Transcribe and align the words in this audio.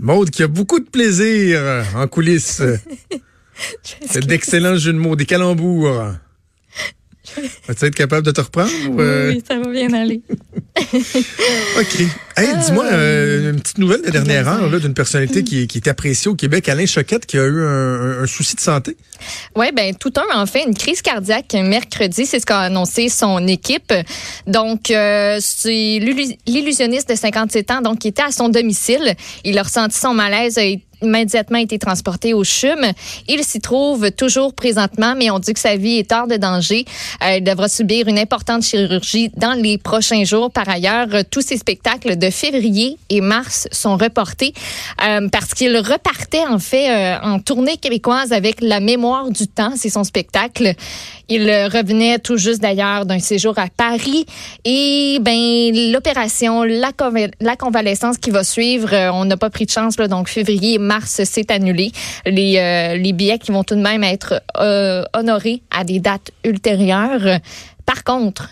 Maude 0.00 0.30
qui 0.30 0.42
a 0.42 0.48
beaucoup 0.48 0.80
de 0.80 0.88
plaisir 0.88 1.60
en 1.94 2.06
coulisses. 2.08 2.62
C'est 4.06 4.24
d'excellents 4.24 4.76
jeux 4.76 4.94
de 4.94 4.98
mots, 4.98 5.14
des 5.14 5.26
calembours. 5.26 6.14
Vas-tu 7.68 7.84
être 7.86 7.94
capable 7.94 8.26
de 8.26 8.30
te 8.30 8.40
reprendre? 8.40 8.70
Euh? 8.98 9.32
Oui, 9.32 9.42
ça 9.46 9.58
va 9.58 9.70
bien 9.70 9.92
aller. 9.92 10.22
OK. 10.78 12.00
Hey, 12.36 12.48
dis-moi, 12.64 12.84
euh, 12.86 13.52
une 13.52 13.60
petite 13.60 13.78
nouvelle 13.78 14.02
de 14.02 14.10
dernière 14.10 14.48
heure 14.48 14.80
d'une 14.80 14.94
personnalité 14.94 15.44
qui, 15.44 15.66
qui, 15.66 15.78
est 15.78 15.88
appréciée 15.88 16.30
au 16.30 16.34
Québec, 16.34 16.68
Alain 16.68 16.86
Choquette, 16.86 17.26
qui 17.26 17.38
a 17.38 17.44
eu 17.44 17.62
un, 17.62 18.26
souci 18.26 18.54
de 18.56 18.60
santé. 18.60 18.96
Oui, 19.56 19.66
ben 19.74 19.94
tout 19.94 20.12
un 20.16 20.40
en 20.40 20.46
fait 20.46 20.64
une 20.64 20.74
crise 20.74 21.02
cardiaque 21.02 21.52
mercredi, 21.54 22.24
c'est 22.24 22.40
ce 22.40 22.46
qu'a 22.46 22.60
annoncé 22.60 23.08
son 23.08 23.46
équipe. 23.46 23.92
Donc, 24.46 24.90
euh, 24.90 25.38
c'est 25.40 25.98
l'illusionniste 26.46 27.10
de 27.10 27.14
57 27.14 27.70
ans, 27.70 27.80
donc 27.82 27.98
qui 27.98 28.08
était 28.08 28.22
à 28.22 28.30
son 28.30 28.48
domicile. 28.48 29.14
Il 29.44 29.58
a 29.58 29.62
ressenti 29.62 29.98
son 29.98 30.14
malaise, 30.14 30.58
immédiatement 31.02 31.58
été 31.58 31.78
transporté 31.78 32.34
au 32.34 32.44
CHUM. 32.44 32.92
Il 33.28 33.42
s'y 33.44 33.60
trouve 33.60 34.10
toujours 34.10 34.54
présentement, 34.54 35.14
mais 35.16 35.30
on 35.30 35.38
dit 35.38 35.52
que 35.52 35.60
sa 35.60 35.76
vie 35.76 35.98
est 35.98 36.12
hors 36.12 36.26
de 36.26 36.36
danger. 36.36 36.84
Euh, 37.24 37.36
il 37.36 37.44
devra 37.44 37.68
subir 37.68 38.08
une 38.08 38.18
importante 38.18 38.62
chirurgie 38.62 39.30
dans 39.36 39.52
les 39.52 39.78
prochains 39.78 40.24
jours. 40.24 40.50
Par 40.50 40.68
ailleurs, 40.68 41.08
tous 41.30 41.40
ses 41.40 41.56
spectacles 41.56 42.16
de 42.16 42.30
février 42.30 42.96
et 43.08 43.20
mars 43.20 43.68
sont 43.72 43.96
reportés 43.96 44.52
euh, 45.04 45.28
parce 45.28 45.54
qu'il 45.54 45.76
repartait 45.76 46.46
en 46.46 46.58
fait 46.58 46.90
euh, 46.90 47.18
en 47.22 47.38
tournée 47.38 47.76
québécoise 47.76 48.32
avec 48.32 48.60
La 48.60 48.80
mémoire 48.80 49.30
du 49.30 49.46
temps. 49.46 49.72
C'est 49.76 49.90
son 49.90 50.04
spectacle. 50.04 50.74
Il 51.28 51.42
revenait 51.48 52.18
tout 52.18 52.36
juste 52.36 52.60
d'ailleurs 52.60 53.06
d'un 53.06 53.20
séjour 53.20 53.56
à 53.58 53.68
Paris 53.68 54.26
et 54.64 55.18
ben 55.20 55.92
l'opération, 55.92 56.64
la, 56.64 56.90
la, 57.40 57.56
convalescence 57.56 58.18
qui 58.18 58.30
va 58.30 58.42
suivre, 58.42 58.92
on 59.14 59.24
n'a 59.24 59.36
pas 59.36 59.48
pris 59.48 59.64
de 59.64 59.70
chance 59.70 59.96
là, 59.96 60.08
donc 60.08 60.28
février 60.28 60.74
et 60.74 60.78
mars 60.78 60.89
s'est 61.00 61.52
annulé. 61.52 61.92
Les, 62.26 62.58
euh, 62.58 62.96
les 62.96 63.12
billets 63.12 63.38
qui 63.38 63.52
vont 63.52 63.64
tout 63.64 63.76
de 63.76 63.80
même 63.80 64.02
être 64.04 64.42
euh, 64.58 65.04
honorés 65.14 65.62
à 65.70 65.84
des 65.84 66.00
dates 66.00 66.30
ultérieures. 66.44 67.40
Par 67.86 68.04
contre, 68.04 68.50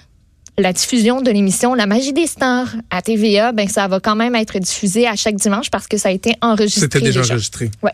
la 0.59 0.73
diffusion 0.73 1.23
de 1.23 1.31
l'émission 1.31 1.75
La 1.75 1.87
magie 1.87 2.13
des 2.13 2.27
stars 2.27 2.75
à 2.91 3.01
TVA, 3.01 3.53
ben 3.53 3.69
ça 3.69 3.87
va 3.89 4.01
quand 4.01 4.17
même 4.17 4.35
être 4.35 4.59
diffusé 4.59 5.07
à 5.07 5.17
chaque 5.17 5.37
dimanche 5.37 5.71
parce 5.71 5.87
que 5.87 5.97
ça 5.97 6.09
a 6.09 6.13
été 6.13 6.35
enregistré. 6.41 6.81
C'était 6.83 7.01
déjà, 7.01 7.21
enregistré. 7.21 7.71
Ouais. 7.83 7.93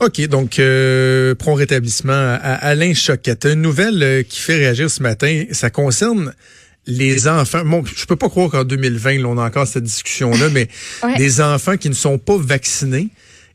OK, 0.00 0.20
donc 0.28 0.58
euh, 0.58 1.34
prompt 1.34 1.54
rétablissement 1.54 2.12
à 2.12 2.54
Alain 2.54 2.94
Choquette. 2.94 3.44
Une 3.44 3.62
nouvelle 3.62 4.02
euh, 4.02 4.22
qui 4.22 4.40
fait 4.40 4.56
réagir 4.56 4.90
ce 4.90 5.02
matin, 5.02 5.44
ça 5.52 5.70
concerne 5.70 6.34
les 6.86 7.28
enfants, 7.28 7.64
bon, 7.64 7.82
je 7.84 8.04
peux 8.04 8.16
pas 8.16 8.28
croire 8.28 8.50
qu'en 8.50 8.64
2020, 8.64 9.24
on 9.24 9.38
a 9.38 9.46
encore 9.46 9.66
cette 9.66 9.84
discussion-là, 9.84 10.50
mais 10.50 10.68
des 11.16 11.40
enfants 11.40 11.78
qui 11.78 11.88
ne 11.88 11.94
sont 11.94 12.18
pas 12.18 12.36
vaccinés 12.36 13.08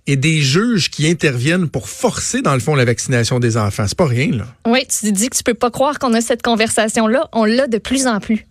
et 0.10 0.16
des 0.16 0.42
juges 0.42 0.90
qui 0.90 1.08
interviennent 1.08 1.70
pour 1.70 1.88
forcer, 1.88 2.42
dans 2.42 2.54
le 2.54 2.60
fond, 2.60 2.74
la 2.74 2.86
vaccination 2.86 3.40
des 3.40 3.58
enfants. 3.58 3.86
C'est 3.88 3.98
pas 3.98 4.08
rien, 4.08 4.32
là. 4.32 4.46
Oui, 4.68 4.80
tu 4.88 5.12
dis 5.12 5.30
que 5.30 5.38
tu 5.38 5.44
peux 5.44 5.54
pas 5.54 5.70
croire 5.70 6.00
qu'on 6.00 6.14
a 6.16 6.22
cette 6.22 6.42
conversation-là. 6.42 7.30
On 7.32 7.46
l'a 7.46 7.68
de 7.68 7.78
plus 7.78 8.08
en 8.08 8.20
plus. 8.20 8.48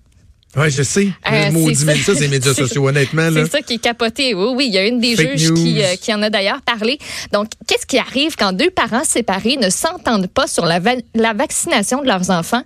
Oui, 0.57 0.71
je 0.71 0.83
sais. 0.83 1.09
Euh, 1.31 1.51
maudit 1.51 2.03
ça, 2.03 2.15
ces 2.15 2.27
médias 2.27 2.55
sociaux, 2.55 2.89
honnêtement. 2.89 3.29
C'est 3.33 3.51
ça 3.51 3.61
qui 3.61 3.75
est 3.75 3.79
capoté. 3.79 4.35
Oui, 4.35 4.55
oui. 4.57 4.67
Il 4.69 4.75
y 4.75 4.79
a 4.79 4.87
une 4.87 4.99
des 4.99 5.15
juges 5.15 5.53
qui, 5.53 5.83
euh, 5.83 5.95
qui, 5.97 6.13
en 6.15 6.23
a 6.23 6.31
d'ailleurs 6.31 6.63
parlé. 6.63 6.99
Donc, 7.33 7.49
qu'est-ce 7.67 7.85
qui 7.85 7.99
arrive 7.99 8.35
quand 8.35 8.53
deux 8.55 8.71
parents 8.71 9.05
séparés 9.05 9.59
ne 9.59 9.69
s'entendent 9.69 10.27
pas 10.27 10.47
sur 10.47 10.65
la, 10.65 10.81
la, 11.15 11.33
vaccination 11.35 12.01
de 12.01 12.07
leurs 12.07 12.31
enfants? 12.31 12.63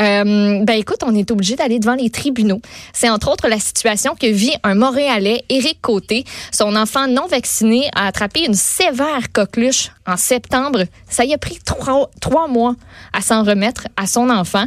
Euh, 0.00 0.64
ben, 0.64 0.72
écoute, 0.72 1.04
on 1.06 1.14
est 1.14 1.30
obligé 1.30 1.54
d'aller 1.54 1.78
devant 1.78 1.94
les 1.94 2.10
tribunaux. 2.10 2.60
C'est 2.92 3.08
entre 3.08 3.30
autres 3.30 3.46
la 3.46 3.60
situation 3.60 4.16
que 4.20 4.26
vit 4.26 4.54
un 4.64 4.74
Montréalais, 4.74 5.44
Éric 5.48 5.80
Côté. 5.80 6.24
Son 6.50 6.74
enfant 6.74 7.06
non 7.06 7.28
vacciné 7.28 7.88
a 7.94 8.08
attrapé 8.08 8.44
une 8.44 8.54
sévère 8.54 9.30
coqueluche 9.32 9.90
en 10.04 10.16
septembre. 10.16 10.84
Ça 11.08 11.24
y 11.24 11.32
a 11.32 11.38
pris 11.38 11.58
trois, 11.64 12.10
trois 12.20 12.48
mois 12.48 12.74
à 13.12 13.20
s'en 13.20 13.44
remettre 13.44 13.86
à 13.96 14.06
son 14.06 14.30
enfant. 14.30 14.64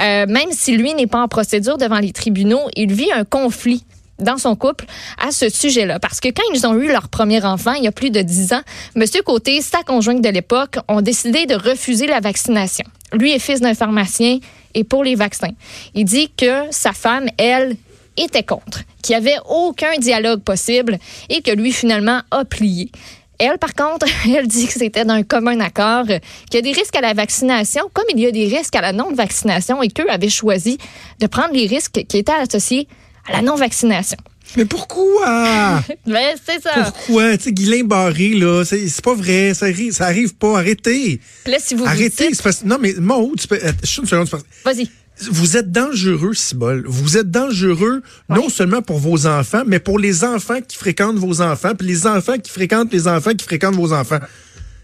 Euh, 0.00 0.26
même 0.26 0.50
si 0.52 0.76
lui 0.76 0.94
n'est 0.94 1.06
pas 1.06 1.20
en 1.20 1.28
procédure 1.28 1.76
devant 1.76 1.98
les 1.98 2.05
les 2.06 2.12
tribunaux, 2.12 2.68
il 2.76 2.92
vit 2.92 3.12
un 3.12 3.24
conflit 3.24 3.84
dans 4.18 4.38
son 4.38 4.56
couple 4.56 4.86
à 5.18 5.30
ce 5.30 5.48
sujet-là. 5.48 5.98
Parce 5.98 6.20
que 6.20 6.28
quand 6.28 6.42
ils 6.54 6.66
ont 6.66 6.74
eu 6.74 6.88
leur 6.88 7.08
premier 7.08 7.44
enfant, 7.44 7.74
il 7.74 7.84
y 7.84 7.88
a 7.88 7.92
plus 7.92 8.10
de 8.10 8.22
dix 8.22 8.52
ans, 8.52 8.62
M. 8.94 9.04
Côté, 9.24 9.60
sa 9.60 9.82
conjointe 9.82 10.22
de 10.22 10.28
l'époque, 10.28 10.78
ont 10.88 11.02
décidé 11.02 11.46
de 11.46 11.54
refuser 11.54 12.06
la 12.06 12.20
vaccination. 12.20 12.86
Lui 13.12 13.32
est 13.32 13.38
fils 13.38 13.60
d'un 13.60 13.74
pharmacien 13.74 14.38
et 14.74 14.84
pour 14.84 15.04
les 15.04 15.14
vaccins. 15.14 15.52
Il 15.94 16.04
dit 16.04 16.30
que 16.36 16.62
sa 16.70 16.92
femme, 16.92 17.26
elle, 17.38 17.76
était 18.16 18.42
contre, 18.42 18.82
qu'il 19.02 19.14
n'y 19.16 19.26
avait 19.26 19.38
aucun 19.48 19.98
dialogue 19.98 20.40
possible 20.40 20.98
et 21.28 21.42
que 21.42 21.50
lui, 21.50 21.72
finalement, 21.72 22.20
a 22.30 22.44
plié. 22.44 22.90
Elle, 23.38 23.58
par 23.58 23.74
contre, 23.74 24.06
elle 24.26 24.46
dit 24.46 24.66
que 24.66 24.72
c'était 24.72 25.04
d'un 25.04 25.22
commun 25.22 25.60
accord, 25.60 26.06
qu'il 26.06 26.54
y 26.54 26.58
a 26.58 26.62
des 26.62 26.72
risques 26.72 26.96
à 26.96 27.00
la 27.00 27.12
vaccination, 27.14 27.90
comme 27.92 28.06
il 28.10 28.20
y 28.20 28.26
a 28.26 28.30
des 28.30 28.46
risques 28.46 28.76
à 28.76 28.80
la 28.80 28.92
non-vaccination, 28.92 29.82
et 29.82 29.88
qu'eux 29.88 30.08
avaient 30.08 30.28
choisi 30.28 30.78
de 31.20 31.26
prendre 31.26 31.54
les 31.54 31.66
risques 31.66 32.04
qui 32.06 32.18
étaient 32.18 32.32
associés 32.32 32.88
à 33.28 33.32
la 33.32 33.42
non-vaccination. 33.42 34.18
Mais 34.56 34.64
pourquoi? 34.64 35.82
ben, 36.06 36.36
c'est 36.44 36.62
ça. 36.62 36.92
Pourquoi? 36.92 37.36
Tu 37.36 37.44
sais, 37.44 37.52
Guylain 37.52 37.84
Barré, 37.84 38.30
là, 38.30 38.64
c'est 38.64 39.02
pas 39.02 39.14
vrai. 39.14 39.54
Ça 39.54 39.66
arrive, 39.66 39.92
ça 39.92 40.06
arrive 40.06 40.36
pas. 40.36 40.58
Arrêtez. 40.58 41.20
là, 41.46 41.56
si 41.58 41.74
vous 41.74 41.84
Arrêtez. 41.84 42.30
non, 42.64 42.78
mais 42.80 42.94
Maud, 42.98 43.38
tu 43.40 43.48
peux. 43.48 43.58
une 43.60 44.06
seconde. 44.06 44.28
Vas-y 44.64 44.88
vous 45.30 45.56
êtes 45.56 45.70
dangereux, 45.72 46.34
Cibol. 46.34 46.84
Vous 46.86 47.16
êtes 47.16 47.30
dangereux 47.30 48.02
non 48.28 48.48
seulement 48.48 48.82
pour 48.82 48.98
vos 48.98 49.26
enfants, 49.26 49.62
mais 49.66 49.78
pour 49.78 49.98
les 49.98 50.24
enfants 50.24 50.60
qui 50.66 50.76
fréquentent 50.76 51.16
vos 51.16 51.40
enfants, 51.40 51.74
puis 51.74 51.86
les 51.86 52.06
enfants 52.06 52.38
qui 52.38 52.50
fréquentent 52.50 52.92
les 52.92 53.08
enfants 53.08 53.32
qui 53.32 53.44
fréquentent 53.44 53.76
vos 53.76 53.92
enfants. 53.92 54.20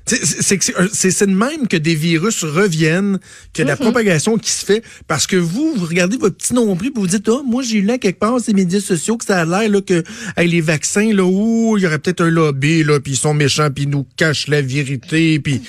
C'est 0.05 1.27
de 1.27 1.35
même 1.35 1.69
que 1.69 1.77
des 1.77 1.95
virus 1.95 2.43
reviennent, 2.43 3.21
que 3.53 3.63
la 3.63 3.75
mm-hmm. 3.75 3.79
propagation 3.79 4.37
qui 4.37 4.51
se 4.51 4.65
fait, 4.65 4.83
parce 5.07 5.29
que 5.29 5.37
vous, 5.37 5.75
vous 5.77 5.87
regardez 5.87 6.17
votre 6.17 6.37
petit 6.37 6.55
nombril, 6.55 6.91
et 6.97 6.99
vous 6.99 7.07
dites, 7.07 7.29
oh, 7.29 7.45
moi 7.47 7.63
j'ai 7.63 7.79
eu 7.79 7.83
là 7.83 7.99
quelque 7.99 8.19
part 8.19 8.41
ces 8.41 8.53
médias 8.53 8.81
sociaux 8.81 9.17
que 9.17 9.25
ça 9.25 9.41
a 9.41 9.45
l'air 9.45 9.71
là 9.71 9.81
que 9.81 10.03
avec 10.35 10.51
les 10.51 10.61
vaccins 10.61 11.13
là, 11.13 11.25
où 11.25 11.77
il 11.77 11.85
y 11.85 11.87
aurait 11.87 12.01
peut-être 12.01 12.23
un 12.23 12.31
lobby 12.31 12.83
là, 12.83 12.99
puis 12.99 13.13
ils 13.13 13.19
sont 13.19 13.35
méchants, 13.35 13.71
puis 13.71 13.85
ils 13.85 13.91
nous 13.91 14.07
cachent 14.17 14.49
la 14.49 14.61
vérité, 14.61 15.39
puis 15.39 15.63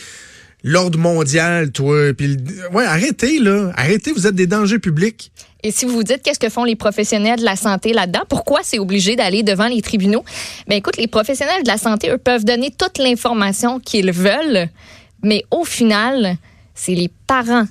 l'ordre 0.63 0.97
mondial, 0.97 1.71
toi. 1.71 2.13
Puis, 2.13 2.37
ouais, 2.71 2.85
arrêtez, 2.85 3.39
là. 3.39 3.71
Arrêtez, 3.75 4.11
vous 4.11 4.27
êtes 4.27 4.35
des 4.35 4.47
dangers 4.47 4.79
publics. 4.79 5.31
Et 5.65 5.71
si 5.71 5.85
vous 5.85 5.93
vous 5.93 6.03
dites 6.03 6.21
qu'est-ce 6.21 6.39
que 6.39 6.49
font 6.49 6.65
les 6.65 6.75
professionnels 6.75 7.39
de 7.39 7.45
la 7.45 7.55
santé 7.55 7.93
là-dedans, 7.93 8.23
pourquoi 8.27 8.61
c'est 8.63 8.79
obligé 8.79 9.15
d'aller 9.15 9.43
devant 9.43 9.67
les 9.67 9.81
tribunaux? 9.81 10.25
Ben 10.67 10.75
écoute, 10.75 10.97
les 10.97 11.07
professionnels 11.07 11.63
de 11.63 11.67
la 11.69 11.77
santé, 11.77 12.09
eux, 12.09 12.17
peuvent 12.17 12.43
donner 12.43 12.69
toute 12.71 12.97
l'information 12.97 13.79
qu'ils 13.79 14.11
veulent, 14.11 14.67
mais 15.21 15.45
au 15.51 15.63
final, 15.63 16.35
c'est 16.75 16.95
les 16.95 17.09
parents 17.27 17.65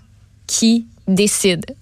qui 0.46 0.86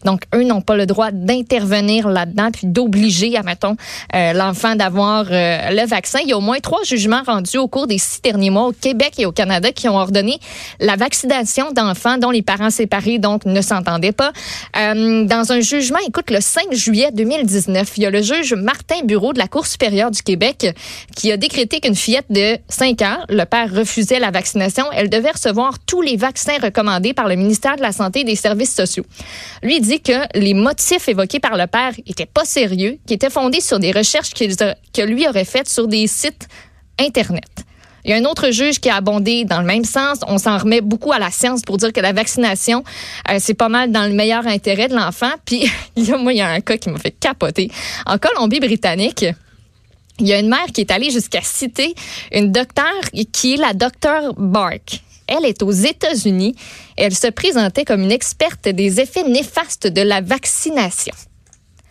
Donc, 0.05 0.23
eux 0.35 0.45
n'ont 0.45 0.61
pas 0.61 0.77
le 0.77 0.87
droit 0.87 1.11
d'intervenir 1.11 2.09
là-dedans 2.09 2.51
puis 2.53 2.67
d'obliger, 2.67 3.37
admettons, 3.37 3.77
euh, 4.15 4.33
l'enfant 4.33 4.75
d'avoir 4.77 5.27
euh, 5.31 5.71
le 5.71 5.87
vaccin. 5.87 6.21
Il 6.23 6.31
y 6.31 6.33
a 6.33 6.39
au 6.39 6.41
moins 6.41 6.59
trois 6.59 6.83
jugements 6.85 7.23
rendus 7.25 7.59
au 7.59 7.69
cours 7.69 7.87
des 7.87 7.99
six 7.99 8.23
derniers 8.23 8.51
mois 8.51 8.69
au 8.69 8.73
Québec 8.73 9.15
et 9.19 9.27
au 9.27 9.33
Canada 9.33 9.73
qui 9.73 9.89
ont 9.89 9.97
ordonné 9.97 10.39
la 10.79 10.97
vaccination 10.97 11.73
d'enfants 11.73 12.19
dont 12.19 12.31
les 12.31 12.43
parents 12.43 12.71
séparés 12.71 13.19
donc 13.19 13.45
ne 13.45 13.61
s'entendaient 13.61 14.13
pas. 14.13 14.33
Euh, 14.77 15.25
dans 15.25 15.53
un 15.53 15.61
jugement, 15.61 15.99
écoute, 16.07 16.31
le 16.31 16.41
5 16.41 16.73
juillet 16.73 17.11
2019, 17.13 17.93
il 17.97 18.03
y 18.03 18.07
a 18.07 18.11
le 18.11 18.23
juge 18.23 18.55
Martin 18.55 19.03
Bureau 19.05 19.33
de 19.33 19.39
la 19.39 19.49
Cour 19.49 19.67
supérieure 19.67 20.11
du 20.11 20.23
Québec 20.23 20.67
qui 21.15 21.31
a 21.31 21.37
décrété 21.37 21.81
qu'une 21.81 21.95
fillette 21.95 22.31
de 22.31 22.57
5 22.69 23.03
ans, 23.03 23.19
le 23.29 23.45
père 23.45 23.73
refusait 23.73 24.19
la 24.19 24.31
vaccination, 24.31 24.85
elle 24.93 25.11
devait 25.11 25.31
recevoir 25.31 25.79
tous 25.81 26.03
les 26.03 26.17
vaccins 26.17 26.59
recommandés 26.63 27.13
par 27.13 27.29
le 27.29 27.37
ministère 27.37 27.77
de 27.77 27.83
la 27.83 27.93
Santé 27.93 28.21
et 28.21 28.25
des 28.25 28.37
Services 28.37 28.75
sociaux. 28.75 29.05
Lui 29.63 29.81
dit 29.81 30.01
que 30.01 30.39
les 30.39 30.55
motifs 30.55 31.09
évoqués 31.09 31.41
par 31.41 31.57
le 31.57 31.67
père 31.67 31.93
étaient 32.07 32.27
pas 32.27 32.45
sérieux, 32.45 32.99
qui 33.07 33.15
étaient 33.15 33.31
fondés 33.31 33.61
sur 33.61 33.79
des 33.79 33.93
recherches 33.93 34.33
que 34.35 35.03
lui 35.03 35.29
aurait 35.29 35.45
faites 35.45 35.69
sur 35.69 35.87
des 35.87 36.07
sites 36.07 36.49
Internet. 36.99 37.65
Il 38.05 38.11
y 38.11 38.15
a 38.15 38.17
un 38.17 38.25
autre 38.25 38.51
juge 38.51 38.81
qui 38.81 38.89
a 38.89 38.97
abondé 38.97 39.45
dans 39.45 39.61
le 39.61 39.67
même 39.67 39.85
sens. 39.85 40.21
On 40.27 40.39
s'en 40.39 40.59
remet 40.59 40.81
beaucoup 40.81 41.13
à 41.13 41.19
la 41.19 41.31
science 41.31 41.63
pour 41.63 41.77
dire 41.77 41.93
que 41.93 42.01
la 42.01 42.13
vaccination, 42.13 42.83
euh, 43.31 43.37
c'est 43.39 43.55
pas 43.55 43.69
mal 43.69 43.93
dans 43.93 44.07
le 44.07 44.15
meilleur 44.15 44.47
intérêt 44.47 44.89
de 44.89 44.95
l'enfant. 44.95 45.33
Puis, 45.45 45.71
moi, 45.97 46.33
il 46.33 46.39
y 46.39 46.41
a 46.41 46.49
un 46.49 46.61
cas 46.61 46.77
qui 46.77 46.89
m'a 46.89 46.99
fait 46.99 47.11
capoter. 47.11 47.71
En 48.07 48.19
Colombie-Britannique, 48.19 49.27
il 50.19 50.27
y 50.27 50.33
a 50.33 50.39
une 50.39 50.49
mère 50.49 50.67
qui 50.73 50.83
est 50.83 50.91
allée 50.91 51.11
jusqu'à 51.11 51.43
citer 51.43 51.95
une 52.33 52.53
docteure 52.53 52.87
qui 53.33 53.55
est 53.55 53.57
la 53.57 53.73
docteure 53.73 54.35
Bark. 54.35 55.03
Elle 55.31 55.47
est 55.47 55.63
aux 55.63 55.71
États-Unis. 55.71 56.55
Elle 56.97 57.15
se 57.15 57.29
présentait 57.29 57.85
comme 57.85 58.03
une 58.03 58.13
experte 58.13 58.69
des 58.69 59.01
effets 59.01 59.25
néfastes 59.25 59.87
de 59.87 60.03
la 60.03 60.21
vaccination. 60.21 61.15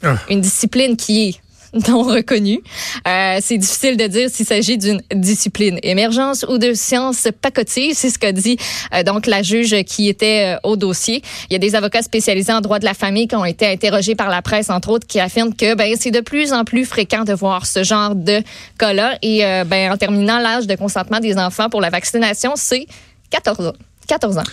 Ah. 0.03 0.18
Une 0.30 0.41
discipline 0.41 0.95
qui 0.95 1.30
est 1.30 1.41
non 1.88 2.03
reconnue. 2.03 2.62
Euh, 3.07 3.38
c'est 3.41 3.57
difficile 3.57 3.97
de 3.97 4.07
dire 4.07 4.30
s'il 4.30 4.45
s'agit 4.45 4.77
d'une 4.77 5.01
discipline 5.13 5.80
émergence 5.83 6.45
ou 6.50 6.57
de 6.57 6.74
science 6.74 7.27
pacotille. 7.41 7.94
C'est 7.94 8.09
ce 8.09 8.18
qu'a 8.18 8.31
dit 8.31 8.57
euh, 8.94 9.03
donc 9.03 9.27
la 9.27 9.44
juge 9.44 9.75
qui 9.83 10.09
était 10.09 10.56
euh, 10.56 10.68
au 10.69 10.75
dossier. 10.75 11.21
Il 11.50 11.53
y 11.53 11.56
a 11.56 11.59
des 11.59 11.75
avocats 11.75 12.01
spécialisés 12.01 12.53
en 12.53 12.62
droit 12.62 12.80
de 12.80 12.85
la 12.85 12.94
famille 12.94 13.27
qui 13.27 13.35
ont 13.35 13.45
été 13.45 13.68
interrogés 13.68 14.15
par 14.15 14.30
la 14.30 14.42
presse, 14.42 14.69
entre 14.69 14.89
autres, 14.89 15.07
qui 15.07 15.19
affirment 15.19 15.53
que 15.53 15.75
ben, 15.75 15.95
c'est 16.00 16.12
de 16.12 16.21
plus 16.21 16.53
en 16.53 16.63
plus 16.63 16.85
fréquent 16.85 17.24
de 17.24 17.33
voir 17.33 17.65
ce 17.65 17.83
genre 17.83 18.15
de 18.15 18.42
cas-là. 18.80 19.18
Et 19.21 19.42
ben, 19.65 19.92
en 19.92 19.97
terminant, 19.97 20.39
l'âge 20.39 20.68
de 20.68 20.75
consentement 20.75 21.19
des 21.19 21.38
enfants 21.38 21.69
pour 21.69 21.81
la 21.81 21.89
vaccination, 21.89 22.53
c'est 22.56 22.88
14 23.29 23.67
ans. 23.67 23.73
14 24.07 24.37
ans. 24.37 24.43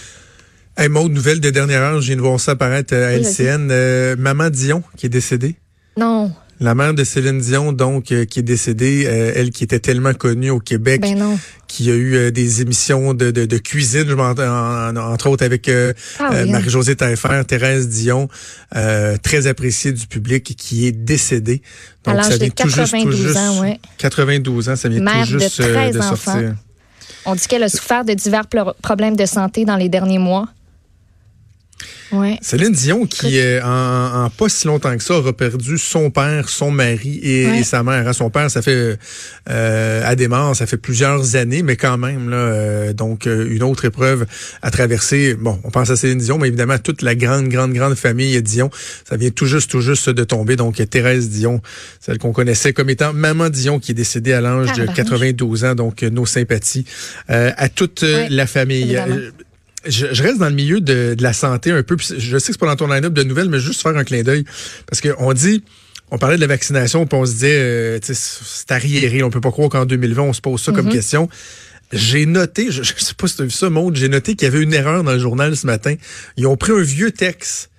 Hey, 0.76 0.88
Maud, 0.88 1.10
nouvelle 1.10 1.40
de 1.40 1.50
dernière 1.50 1.80
heure, 1.82 2.00
j'ai 2.00 2.08
viens 2.08 2.16
de 2.16 2.20
voir 2.20 2.38
ça 2.38 2.52
apparaître 2.52 2.94
à 2.94 3.12
LCN. 3.12 4.16
Maman 4.16 4.50
Dion, 4.50 4.82
qui 4.96 5.06
est 5.06 5.10
décédée. 5.10 5.56
Non. 5.96 6.30
La 6.58 6.74
mère 6.74 6.94
de 6.94 7.04
Céline 7.04 7.38
Dion, 7.38 7.72
donc, 7.72 8.12
euh, 8.12 8.24
qui 8.24 8.38
est 8.38 8.42
décédée, 8.42 9.04
euh, 9.06 9.32
elle 9.34 9.50
qui 9.50 9.62
était 9.62 9.78
tellement 9.78 10.14
connue 10.14 10.48
au 10.48 10.58
Québec, 10.58 11.02
ben 11.02 11.36
qui 11.66 11.90
a 11.90 11.94
eu 11.94 12.14
euh, 12.14 12.30
des 12.30 12.62
émissions 12.62 13.12
de, 13.12 13.30
de, 13.30 13.44
de 13.44 13.58
cuisine, 13.58 14.10
en, 14.18 14.96
entre 14.96 15.28
autres 15.28 15.44
avec 15.44 15.68
ah 15.68 15.92
hein. 16.20 16.46
Marie-Josée 16.46 16.96
Taillefer, 16.96 17.42
Thérèse 17.46 17.88
Dion, 17.88 18.28
très 19.22 19.46
appréciée 19.46 19.92
du 19.92 20.06
public, 20.06 20.54
qui 20.56 20.86
est 20.86 20.92
décédée. 20.92 21.60
Donc, 22.04 22.22
ça 22.24 22.36
vient 22.38 22.48
tout 22.48 22.68
juste, 22.68 22.94
tout 23.02 23.12
juste, 23.12 23.36
ans, 23.36 23.60
ouais. 23.60 23.78
92 23.98 24.68
ans, 24.70 24.76
ça 24.76 24.88
vient 24.88 25.04
tout 25.04 25.38
juste 25.38 25.60
de, 25.60 25.92
de 25.92 26.00
sortir. 26.00 26.54
On 27.26 27.34
dit 27.34 27.46
qu'elle 27.48 27.64
a 27.64 27.68
souffert 27.68 28.04
de 28.04 28.14
divers 28.14 28.46
problèmes 28.82 29.16
de 29.16 29.26
santé 29.26 29.64
dans 29.64 29.76
les 29.76 29.88
derniers 29.88 30.18
mois. 30.18 30.46
Ouais. 32.12 32.38
Céline 32.40 32.72
Dion, 32.72 33.06
qui, 33.06 33.38
en, 33.62 34.30
pas 34.30 34.48
si 34.48 34.66
longtemps 34.66 34.96
que 34.96 35.02
ça, 35.02 35.14
aura 35.14 35.32
perdu 35.32 35.78
son 35.78 36.10
père, 36.10 36.48
son 36.48 36.70
mari 36.70 37.18
et, 37.22 37.62
sa 37.64 37.82
mère. 37.82 38.06
Hein, 38.08 38.12
son 38.12 38.30
père, 38.30 38.50
ça 38.50 38.62
fait 38.62 38.98
euh, 39.50 40.02
à 40.04 40.14
des 40.14 40.28
morts, 40.28 40.54
ça 40.54 40.66
fait 40.66 40.76
plusieurs 40.76 41.36
années, 41.36 41.62
mais 41.62 41.76
quand 41.76 41.98
même, 41.98 42.30
là, 42.30 42.36
euh, 42.36 42.92
donc 42.92 43.26
euh, 43.26 43.48
une 43.50 43.62
autre 43.62 43.84
épreuve 43.84 44.26
à 44.62 44.70
traverser. 44.70 45.34
Bon, 45.34 45.58
on 45.64 45.70
pense 45.70 45.90
à 45.90 45.96
Céline 45.96 46.18
Dion, 46.18 46.38
mais 46.38 46.48
évidemment 46.48 46.78
toute 46.78 47.02
la 47.02 47.14
grande, 47.14 47.48
grande, 47.48 47.72
grande 47.72 47.94
famille 47.94 48.40
Dion, 48.42 48.70
ça 49.08 49.16
vient 49.16 49.30
tout 49.30 49.46
juste, 49.46 49.70
tout 49.70 49.80
juste 49.80 50.08
de 50.08 50.24
tomber. 50.24 50.56
Donc 50.56 50.82
Thérèse 50.88 51.28
Dion, 51.28 51.60
celle 52.00 52.18
qu'on 52.18 52.32
connaissait 52.32 52.72
comme 52.72 52.90
étant 52.90 53.12
Maman 53.12 53.50
Dion, 53.50 53.78
qui 53.78 53.92
est 53.92 53.94
décédée 53.94 54.32
à 54.32 54.40
l'âge 54.40 54.72
de 54.72 54.86
92 54.86 55.64
ans. 55.64 55.74
Donc 55.74 56.02
nos 56.02 56.26
sympathies 56.26 56.86
à 57.28 57.68
toute 57.68 58.02
la 58.02 58.46
famille 58.46 59.00
je, 59.88 60.22
reste 60.22 60.38
dans 60.38 60.48
le 60.48 60.54
milieu 60.54 60.80
de, 60.80 61.16
la 61.20 61.32
santé 61.32 61.70
un 61.70 61.82
peu. 61.82 61.96
je 61.98 62.38
sais 62.38 62.46
que 62.46 62.52
c'est 62.52 62.58
pas 62.58 62.66
dans 62.66 62.76
ton 62.76 62.86
line-up 62.86 63.12
de 63.12 63.22
nouvelles, 63.22 63.48
mais 63.48 63.60
juste 63.60 63.82
faire 63.82 63.96
un 63.96 64.04
clin 64.04 64.22
d'œil. 64.22 64.44
Parce 64.86 65.00
qu'on 65.00 65.32
dit, 65.32 65.62
on 66.10 66.18
parlait 66.18 66.36
de 66.36 66.40
la 66.40 66.46
vaccination, 66.46 67.06
puis 67.06 67.18
on 67.18 67.26
se 67.26 67.32
disait, 67.32 67.58
euh, 67.58 67.98
c'est 68.02 68.70
arriéré. 68.70 69.22
On 69.22 69.30
peut 69.30 69.40
pas 69.40 69.50
croire 69.50 69.68
qu'en 69.68 69.86
2020, 69.86 70.22
on 70.22 70.32
se 70.32 70.40
pose 70.40 70.62
ça 70.62 70.72
comme 70.72 70.88
mm-hmm. 70.88 70.92
question. 70.92 71.28
J'ai 71.92 72.26
noté, 72.26 72.70
je, 72.70 72.82
sais 72.82 73.14
pas 73.16 73.28
si 73.28 73.36
tu 73.36 73.42
as 73.42 73.44
vu 73.44 73.50
ça, 73.50 73.70
Maud, 73.70 73.94
j'ai 73.94 74.08
noté 74.08 74.34
qu'il 74.34 74.46
y 74.46 74.50
avait 74.50 74.62
une 74.62 74.74
erreur 74.74 75.04
dans 75.04 75.12
le 75.12 75.18
journal 75.18 75.56
ce 75.56 75.66
matin. 75.66 75.94
Ils 76.36 76.46
ont 76.46 76.56
pris 76.56 76.72
un 76.72 76.82
vieux 76.82 77.12
texte 77.12 77.70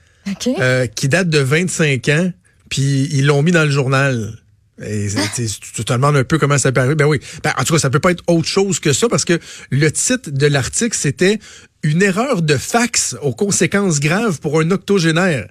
euh, 0.60 0.88
qui 0.88 1.10
date 1.10 1.30
de 1.30 1.40
25 1.40 2.08
ans, 2.10 2.32
puis 2.70 3.10
ils 3.12 3.26
l'ont 3.26 3.42
mis 3.42 3.52
dans 3.52 3.66
le 3.66 3.72
journal. 3.72 4.38
Et 4.82 5.08
tu 5.36 5.84
te 5.84 5.94
demandes 5.94 6.16
un 6.16 6.24
peu 6.24 6.38
comment 6.38 6.58
ça 6.58 6.70
arriver. 6.76 6.96
Ben 6.96 7.06
oui. 7.06 7.20
Ben, 7.44 7.52
en 7.58 7.64
tout 7.64 7.74
cas, 7.74 7.80
ça 7.80 7.90
peut 7.90 8.00
pas 8.00 8.12
être 8.12 8.24
autre 8.28 8.48
chose 8.48 8.80
que 8.80 8.94
ça 8.94 9.10
parce 9.10 9.26
que 9.26 9.40
le 9.72 9.92
titre 9.92 10.30
de 10.30 10.46
l'article, 10.46 10.96
c'était 10.96 11.40
une 11.88 12.04
erreur 12.04 12.42
de 12.42 12.58
fax 12.58 13.16
aux 13.22 13.34
conséquences 13.34 14.00
graves 14.00 14.40
pour 14.40 14.60
un 14.60 14.72
octogénaire. 14.72 15.48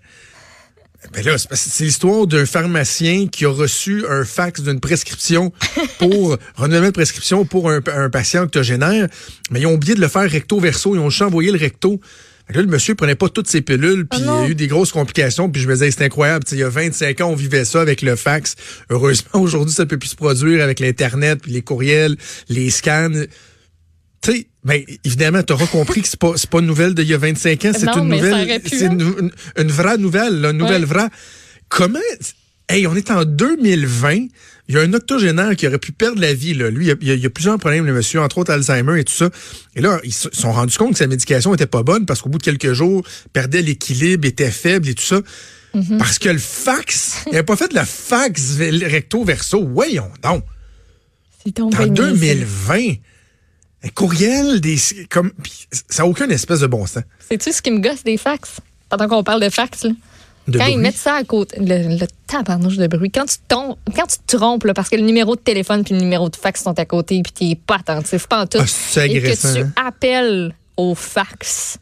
Ben 1.13 1.25
là, 1.25 1.37
c'est 1.39 1.85
l'histoire 1.85 2.27
d'un 2.27 2.47
pharmacien 2.47 3.29
qui 3.29 3.45
a 3.45 3.51
reçu 3.51 4.05
un 4.09 4.25
fax 4.25 4.63
d'une 4.63 4.81
prescription 4.81 5.53
pour 5.99 6.37
renouvellement 6.57 6.89
de 6.89 6.93
prescription 6.93 7.45
pour 7.45 7.71
un, 7.71 7.81
patient 8.11 8.43
octogénaire, 8.43 9.09
mais 9.51 9.61
ils 9.61 9.67
ont 9.67 9.75
oublié 9.75 9.95
de 9.95 10.01
le 10.01 10.09
faire 10.09 10.29
recto 10.29 10.59
verso, 10.59 10.95
ils 10.95 10.99
ont 10.99 11.11
juste 11.11 11.23
envoyé 11.23 11.53
le 11.53 11.59
recto. 11.59 12.01
Là, 12.49 12.63
le 12.63 12.69
monsieur 12.69 12.95
prenait 12.95 13.17
pas 13.17 13.29
toutes 13.29 13.49
ses 13.49 13.61
pilules, 13.61 14.07
puis 14.07 14.21
oh 14.23 14.39
il 14.43 14.45
y 14.45 14.47
a 14.47 14.49
eu 14.51 14.55
des 14.55 14.69
grosses 14.69 14.93
complications, 14.93 15.51
puis 15.51 15.61
je 15.61 15.69
me 15.69 15.75
disais, 15.75 15.91
c'est 15.91 16.05
incroyable. 16.05 16.45
il 16.53 16.59
y 16.59 16.63
a 16.63 16.69
25 16.69 17.21
ans, 17.21 17.31
on 17.31 17.35
vivait 17.35 17.65
ça 17.65 17.81
avec 17.81 18.03
le 18.03 18.15
fax. 18.15 18.55
Heureusement, 18.89 19.31
aujourd'hui, 19.41 19.75
ça 19.75 19.85
peut 19.85 19.99
plus 19.99 20.11
se 20.11 20.17
produire 20.17 20.63
avec 20.63 20.79
l'Internet, 20.79 21.41
puis 21.43 21.53
les 21.53 21.63
courriels, 21.63 22.17
les 22.49 22.71
scans. 22.71 23.11
Tu 24.23 24.33
sais, 24.33 24.47
ben, 24.67 24.83
évidemment, 25.05 25.45
tu 25.45 25.53
auras 25.53 25.69
compris 25.69 26.03
que 26.03 26.09
c'est 26.09 26.19
pas, 26.19 26.33
pas 26.51 26.59
une 26.59 26.67
nouvelle 26.67 26.93
d'il 26.93 27.07
y 27.07 27.15
a 27.15 27.19
25 27.19 27.65
ans, 27.67 27.71
c'est 27.73 27.87
une 27.87 28.09
nouvelle, 28.09 28.61
c'est 28.67 28.87
hein. 28.87 28.99
une, 29.57 29.71
vraie 29.71 29.97
nouvelle, 29.97 30.45
une 30.45 30.59
nouvelle 30.59 30.85
vraie. 30.85 31.07
Comment, 31.69 32.01
hey, 32.69 32.85
on 32.89 32.97
est 32.97 33.13
en 33.13 33.25
2020, 33.25 34.27
il 34.69 34.75
y 34.75 34.77
a 34.77 34.81
un 34.81 34.93
octogénaire 34.93 35.55
qui 35.55 35.69
aurait 35.69 35.79
pu 35.79 35.93
perdre 35.93 36.21
la 36.21 36.35
vie. 36.35 36.53
Là. 36.53 36.69
Lui, 36.71 36.89
il 37.01 37.09
y, 37.09 37.27
a, 37.27 37.31
plusieurs 37.31 37.57
problèmes, 37.59 37.87
le 37.87 37.93
monsieur, 37.93 38.21
entre 38.21 38.39
autres 38.39 38.53
Alzheimer 38.53 38.99
et 38.99 39.05
tout 39.05 39.13
ça. 39.13 39.31
Et 39.77 39.81
là, 39.81 40.01
ils 40.03 40.13
se 40.13 40.29
sont 40.33 40.51
rendus 40.51 40.77
compte 40.77 40.95
que 40.95 40.99
sa 40.99 41.07
médication 41.07 41.55
était 41.55 41.67
pas 41.67 41.85
bonne 41.85 42.05
parce 42.05 42.21
qu'au 42.21 42.29
bout 42.29 42.39
de 42.39 42.43
quelques 42.43 42.73
jours, 42.73 43.07
perdait 43.33 43.63
l'équilibre, 43.63 44.27
était 44.27 44.51
faible 44.51 44.89
et 44.89 44.95
tout 44.95 45.05
ça. 45.05 45.21
Mm-hmm. 45.77 45.99
Parce 45.99 46.19
que 46.19 46.29
le 46.29 46.39
fax, 46.39 47.23
il 47.27 47.33
n'avait 47.33 47.45
pas 47.45 47.55
fait 47.55 47.73
le 47.73 47.85
fax 47.85 48.57
recto 48.59 49.23
verso. 49.23 49.65
Voyons 49.65 50.11
donc. 50.25 50.43
C'est 51.45 51.61
en 51.61 51.69
2020. 51.69 52.97
Courriel, 53.91 54.61
des, 54.61 54.77
comme, 55.11 55.33
ça 55.89 56.03
n'a 56.03 56.09
aucun 56.09 56.29
espèce 56.29 56.61
de 56.61 56.67
bon 56.67 56.87
sens. 56.87 57.03
C'est-tu 57.29 57.53
ce 57.53 57.63
qui 57.63 57.71
me 57.71 57.81
gosse 57.81 58.03
des 58.05 58.17
fax? 58.17 58.61
Pendant 58.89 59.09
qu'on 59.09 59.25
parle 59.25 59.43
de 59.43 59.51
fax, 59.51 59.85
là 59.85 59.91
quand 60.53 60.67
ils 60.67 60.79
mettent 60.79 60.97
ça 60.97 61.15
à 61.15 61.25
côté, 61.25 61.57
le, 61.59 61.99
le 61.99 62.07
tabarnouche 62.27 62.77
de 62.77 62.87
bruit, 62.87 63.11
quand 63.11 63.27
tu, 63.27 63.37
tombes, 63.49 63.77
quand 63.95 64.07
tu 64.07 64.19
te 64.19 64.37
trompes, 64.37 64.73
parce 64.73 64.89
que 64.89 64.97
le 64.97 65.03
numéro 65.03 65.35
de 65.35 65.41
téléphone 65.41 65.85
puis 65.85 65.95
le 65.95 66.01
numéro 66.01 66.29
de 66.29 66.37
fax 66.37 66.63
sont 66.63 66.79
à 66.79 66.85
côté 66.85 67.21
puis 67.23 67.33
t'es 67.33 67.61
pas 67.61 67.77
attentif, 67.77 68.27
pas 68.27 68.43
en 68.43 68.47
tout, 68.47 68.59
ah, 68.61 69.05
et 69.05 69.21
que 69.21 69.59
tu 69.59 69.67
appelles 69.77 70.55
au 70.77 70.95
fax, 70.95 71.79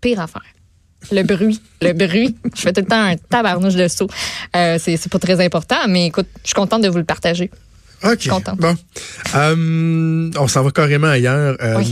pire 0.00 0.20
affaire. 0.20 0.42
Le 1.10 1.22
bruit, 1.22 1.60
le 1.80 1.92
bruit. 1.94 2.36
Je 2.54 2.60
fais 2.60 2.72
tout 2.72 2.82
le 2.82 2.86
temps 2.86 3.02
un 3.02 3.16
tabarnouche 3.16 3.74
de 3.74 3.88
saut. 3.88 4.08
Euh, 4.54 4.78
c'est 4.78 5.08
pas 5.08 5.18
très 5.18 5.44
important, 5.44 5.88
mais 5.88 6.06
écoute, 6.06 6.28
je 6.42 6.48
suis 6.48 6.54
contente 6.54 6.82
de 6.82 6.88
vous 6.88 6.98
le 6.98 7.04
partager. 7.04 7.50
OK. 8.04 8.28
Bon. 8.58 8.76
Euh, 9.34 10.30
on 10.38 10.48
s'en 10.48 10.62
va 10.62 10.70
carrément 10.70 11.08
ailleurs. 11.08 11.56
Euh, 11.62 11.82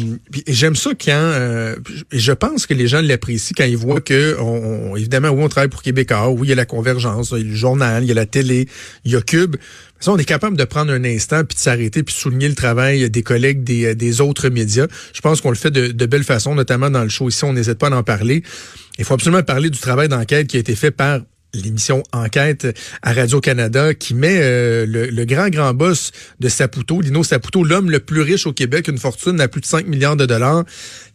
J'aime 0.47 0.77
ça 0.77 0.91
quand... 0.91 1.11
Euh, 1.13 1.77
je 2.13 2.33
pense 2.33 2.67
que 2.67 2.75
les 2.75 2.89
gens 2.89 3.01
l'apprécient 3.01 3.55
quand 3.57 3.65
ils 3.65 3.77
voient 3.77 4.01
que, 4.01 4.37
on, 4.41 4.97
évidemment, 4.97 5.29
oui, 5.29 5.43
on 5.45 5.49
travaille 5.49 5.69
pour 5.69 5.83
Québécois, 5.83 6.29
oui, 6.31 6.49
il 6.49 6.51
y 6.51 6.53
a 6.53 6.57
la 6.57 6.67
convergence, 6.67 7.33
il 7.33 7.39
y 7.39 7.41
a 7.41 7.45
le 7.45 7.55
journal, 7.55 8.05
il 8.05 8.09
y 8.09 8.13
a 8.13 8.15
la 8.15 8.27
télé, 8.27 8.69
il 9.05 9.13
y 9.13 9.17
a 9.17 9.21
Cube. 9.21 9.57
Ça, 10.01 10.13
on 10.13 10.17
est 10.17 10.25
capable 10.25 10.57
de 10.57 10.65
prendre 10.65 10.93
un 10.93 11.05
instant 11.05 11.45
puis 11.45 11.57
de 11.57 11.61
s'arrêter 11.61 12.03
puis 12.03 12.15
de 12.15 12.19
souligner 12.19 12.49
le 12.49 12.55
travail 12.55 13.11
des 13.11 13.23
collègues 13.23 13.63
des, 13.65 13.95
des 13.95 14.21
autres 14.21 14.49
médias. 14.49 14.87
Je 15.13 15.21
pense 15.21 15.41
qu'on 15.41 15.51
le 15.51 15.57
fait 15.57 15.71
de, 15.71 15.89
de 15.89 16.07
belle 16.07 16.25
façon, 16.25 16.55
notamment 16.55 16.91
dans 16.91 17.03
le 17.03 17.11
show 17.11 17.29
ici. 17.29 17.45
On 17.45 17.53
n'hésite 17.53 17.79
pas 17.79 17.91
d'en 17.91 18.03
parler. 18.03 18.43
Il 18.99 19.05
faut 19.05 19.15
absolument 19.15 19.43
parler 19.43 19.71
du 19.71 19.79
travail 19.79 20.09
d'enquête 20.09 20.47
qui 20.47 20.57
a 20.57 20.61
été 20.61 20.75
fait 20.75 20.91
par 20.91 21.21
l'émission 21.55 22.03
Enquête 22.13 22.67
à 23.03 23.13
Radio-Canada 23.13 23.95
qui 23.95 24.15
met 24.15 24.39
euh, 24.41 24.87
le, 24.87 25.25
grand, 25.25 25.49
grand 25.49 25.75
boss 25.75 26.13
de 26.41 26.49
Saputo, 26.49 27.01
Lino 27.01 27.23
Saputo, 27.23 27.65
l'homme 27.65 27.91
le 27.91 28.01
plus 28.01 28.23
riche 28.23 28.47
au 28.47 28.53
Québec, 28.53 28.89
une 28.89 28.99
fortune 28.99 29.41
à 29.41 29.49
plus 29.49 29.61
de 29.61 29.67
5 29.67 29.87
milliards 29.87 30.17
de 30.17 30.27
dollars, 30.27 30.65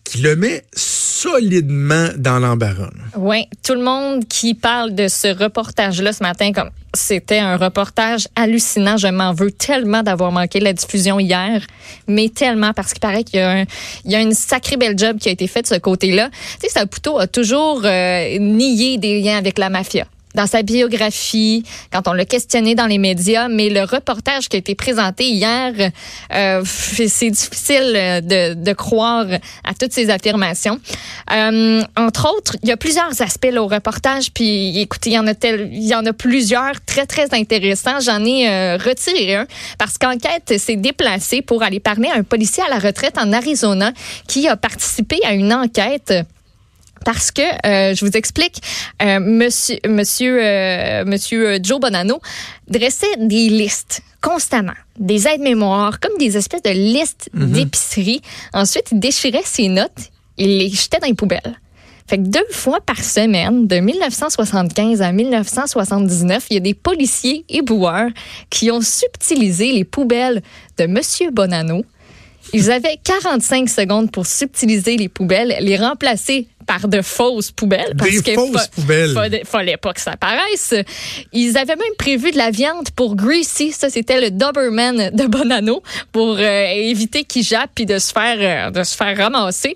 qui 0.03 0.19
le 0.19 0.35
met 0.35 0.63
solidement 0.73 2.09
dans 2.17 2.39
l'embarras. 2.39 2.91
Oui, 3.17 3.45
tout 3.63 3.73
le 3.73 3.83
monde 3.83 4.25
qui 4.27 4.53
parle 4.53 4.93
de 4.93 5.07
ce 5.07 5.27
reportage-là 5.27 6.13
ce 6.13 6.21
matin, 6.21 6.51
comme 6.53 6.69
c'était 6.93 7.39
un 7.39 7.57
reportage 7.57 8.27
hallucinant. 8.35 8.97
Je 8.97 9.07
m'en 9.07 9.33
veux 9.33 9.51
tellement 9.51 10.03
d'avoir 10.03 10.31
manqué 10.31 10.59
la 10.59 10.73
diffusion 10.73 11.19
hier, 11.19 11.65
mais 12.07 12.29
tellement 12.29 12.73
parce 12.73 12.93
qu'il 12.93 12.99
paraît 12.99 13.23
qu'il 13.23 13.39
y, 13.39 13.43
a 13.43 13.65
il 14.05 14.11
y 14.11 14.15
a 14.15 14.21
une 14.21 14.33
sacrée 14.33 14.77
belle 14.77 14.97
job 14.97 15.17
qui 15.17 15.29
a 15.29 15.31
été 15.31 15.47
faite 15.47 15.69
de 15.69 15.75
ce 15.75 15.79
côté-là. 15.79 16.29
Tu 16.61 16.67
sais, 16.67 16.69
Saputo 16.69 17.17
a 17.17 17.27
toujours 17.27 17.81
euh, 17.83 18.37
nié 18.39 18.97
des 18.97 19.21
liens 19.21 19.37
avec 19.37 19.57
la 19.57 19.69
mafia 19.69 20.05
dans 20.35 20.47
sa 20.47 20.61
biographie, 20.61 21.63
quand 21.91 22.07
on 22.07 22.13
l'a 22.13 22.25
questionné 22.25 22.75
dans 22.75 22.85
les 22.85 22.97
médias, 22.97 23.47
mais 23.47 23.69
le 23.69 23.83
reportage 23.83 24.49
qui 24.49 24.57
a 24.57 24.59
été 24.59 24.75
présenté 24.75 25.25
hier, 25.25 25.73
euh, 26.33 26.63
c'est 26.65 27.31
difficile 27.31 27.93
de, 28.23 28.53
de, 28.53 28.73
croire 28.73 29.25
à 29.63 29.73
toutes 29.73 29.93
ces 29.93 30.09
affirmations. 30.09 30.79
Euh, 31.31 31.81
entre 31.97 32.27
autres, 32.35 32.57
il 32.61 32.69
y 32.69 32.71
a 32.71 32.77
plusieurs 32.77 33.21
aspects 33.21 33.53
au 33.57 33.67
reportage, 33.67 34.31
puis 34.33 34.79
écoutez, 34.79 35.11
il 35.11 35.13
y 35.13 35.19
en 35.19 35.27
a 35.27 35.33
tel, 35.33 35.69
il 35.71 35.87
y 35.87 35.95
en 35.95 36.05
a 36.05 36.13
plusieurs 36.13 36.83
très 36.85 37.05
très 37.05 37.33
intéressants. 37.33 37.99
J'en 38.01 38.23
ai 38.23 38.49
euh, 38.49 38.77
retiré 38.77 39.35
un 39.35 39.47
parce 39.77 39.97
qu'enquête 39.97 40.57
s'est 40.57 40.75
déplacée 40.75 41.41
pour 41.41 41.63
aller 41.63 41.79
parler 41.79 42.09
à 42.13 42.17
un 42.17 42.23
policier 42.23 42.63
à 42.63 42.69
la 42.69 42.79
retraite 42.79 43.17
en 43.17 43.31
Arizona 43.33 43.91
qui 44.27 44.47
a 44.47 44.57
participé 44.57 45.19
à 45.25 45.33
une 45.33 45.53
enquête 45.53 46.13
parce 47.03 47.31
que 47.31 47.41
euh, 47.41 47.93
je 47.93 48.05
vous 48.05 48.11
explique, 48.11 48.61
euh, 49.01 49.19
Monsieur 49.19 49.77
Monsieur 49.87 50.39
euh, 50.41 51.05
Monsieur 51.05 51.59
Joe 51.61 51.79
Bonanno 51.79 52.19
dressait 52.67 53.17
des 53.19 53.49
listes 53.49 54.01
constamment, 54.21 54.73
des 54.97 55.27
aides-mémoires, 55.27 55.99
comme 55.99 56.17
des 56.17 56.35
espèces 56.35 56.63
de 56.63 56.71
listes 56.71 57.29
mhm. 57.33 57.51
d'épicerie. 57.51 58.21
Ensuite, 58.53 58.87
il 58.91 58.99
déchirait 58.99 59.43
ses 59.43 59.67
notes, 59.67 60.09
il 60.37 60.57
les 60.57 60.69
jetait 60.69 60.99
dans 60.99 61.07
les 61.07 61.13
poubelles. 61.13 61.59
Fait 62.07 62.17
que 62.17 62.23
deux 62.23 62.45
fois 62.51 62.81
par 62.81 63.03
semaine, 63.03 63.65
de 63.65 63.77
1975 63.77 65.01
à 65.01 65.11
1979, 65.11 66.45
il 66.51 66.53
y 66.53 66.57
a 66.57 66.59
des 66.59 66.75
policiers 66.75 67.45
et 67.49 67.63
boueurs 67.63 68.09
qui 68.51 68.69
ont 68.69 68.81
subtilisé 68.81 69.71
les 69.71 69.85
poubelles 69.85 70.43
de 70.77 70.85
Monsieur 70.85 71.31
Bonanno. 71.31 71.83
Ils 72.53 72.69
avaient 72.69 72.99
45 73.03 73.67
secondes 73.67 74.11
pour 74.11 74.27
subtiliser 74.27 74.97
les 74.97 75.09
poubelles, 75.09 75.55
les 75.61 75.77
remplacer 75.77 76.47
par 76.65 76.87
de 76.87 77.01
fausses 77.01 77.51
poubelles. 77.51 77.93
Parce 77.97 78.21
Des 78.21 78.35
fausses 78.35 78.67
poubelles. 78.67 79.13
Fallait, 79.13 79.43
fallait 79.45 79.77
pas 79.77 79.93
que 79.93 80.01
ça 80.01 80.11
apparaisse. 80.11 80.73
Ils 81.33 81.57
avaient 81.57 81.75
même 81.75 81.95
prévu 81.97 82.31
de 82.31 82.37
la 82.37 82.51
viande 82.51 82.89
pour 82.95 83.15
Greasy. 83.15 83.71
Ça, 83.71 83.89
c'était 83.89 84.19
le 84.19 84.31
Doberman 84.31 85.11
de 85.11 85.27
Bonanno 85.27 85.81
pour 86.11 86.37
euh, 86.37 86.65
éviter 86.73 87.23
qu'il 87.23 87.43
jappe 87.43 87.71
puis 87.75 87.85
de 87.85 87.99
se 87.99 88.11
faire, 88.11 88.37
euh, 88.67 88.71
de 88.71 88.83
se 88.83 88.95
faire 88.95 89.17
ramasser. 89.17 89.75